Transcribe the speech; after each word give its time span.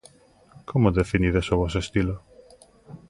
Como 0.69 0.95
definides 0.99 1.47
o 1.53 1.59
voso 1.61 1.79
estilo? 1.85 2.15